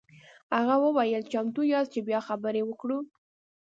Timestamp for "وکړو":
2.65-2.99